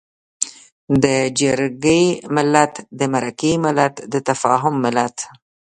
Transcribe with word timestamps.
د 1.03 1.05
جرګې 1.39 2.01
ملت، 2.35 2.73
د 2.99 3.01
مرکې 3.13 3.51
ملت، 3.65 3.95
د 4.13 4.15
تفاهم 4.27 4.75
ملت. 4.85 5.15